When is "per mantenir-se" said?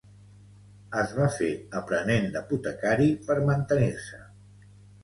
3.31-4.27